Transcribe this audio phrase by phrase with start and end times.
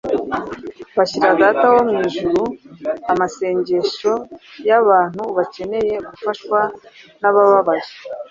[0.97, 2.41] bashyira Data wo mu ijuru
[3.11, 4.11] amasengesho
[4.69, 6.59] y’abantu bakeneye gufashwa
[7.21, 7.85] n’abababaye,